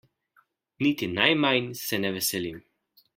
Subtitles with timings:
[0.85, 2.59] Niti najmanj se ne veselim.